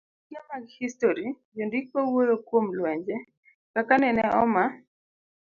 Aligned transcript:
E 0.03 0.03
buge 0.25 0.41
mag 0.49 0.63
histori, 0.81 1.25
jondiko 1.55 1.97
wuoyo 2.11 2.35
kuom 2.47 2.65
lwenje, 2.77 3.15
kaka 3.73 3.93
nene 4.03 4.23
oma 4.43 4.63